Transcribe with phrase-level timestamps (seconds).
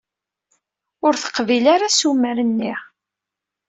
[1.05, 2.73] Ur teqbil ara assumer-nni.